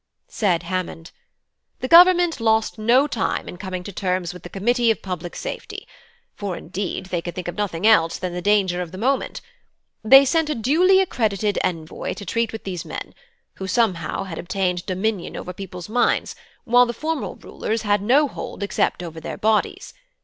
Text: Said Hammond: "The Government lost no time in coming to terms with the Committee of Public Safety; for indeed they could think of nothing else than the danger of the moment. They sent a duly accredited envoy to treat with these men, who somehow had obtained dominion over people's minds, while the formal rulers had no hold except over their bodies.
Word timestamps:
Said 0.29 0.63
Hammond: 0.63 1.11
"The 1.81 1.87
Government 1.87 2.39
lost 2.39 2.79
no 2.79 3.05
time 3.05 3.47
in 3.47 3.57
coming 3.57 3.83
to 3.83 3.91
terms 3.91 4.33
with 4.33 4.41
the 4.41 4.49
Committee 4.49 4.89
of 4.89 5.03
Public 5.03 5.35
Safety; 5.35 5.87
for 6.33 6.57
indeed 6.57 7.05
they 7.11 7.21
could 7.21 7.35
think 7.35 7.47
of 7.47 7.55
nothing 7.55 7.85
else 7.85 8.17
than 8.17 8.33
the 8.33 8.41
danger 8.41 8.81
of 8.81 8.91
the 8.91 8.97
moment. 8.97 9.41
They 10.03 10.25
sent 10.25 10.49
a 10.49 10.55
duly 10.55 11.01
accredited 11.01 11.59
envoy 11.63 12.13
to 12.13 12.25
treat 12.25 12.51
with 12.51 12.63
these 12.63 12.83
men, 12.83 13.13
who 13.57 13.67
somehow 13.67 14.23
had 14.23 14.39
obtained 14.39 14.87
dominion 14.87 15.37
over 15.37 15.53
people's 15.53 15.87
minds, 15.87 16.35
while 16.63 16.87
the 16.87 16.93
formal 16.93 17.35
rulers 17.35 17.83
had 17.83 18.01
no 18.01 18.27
hold 18.27 18.63
except 18.63 19.03
over 19.03 19.19
their 19.19 19.37
bodies. 19.37 19.93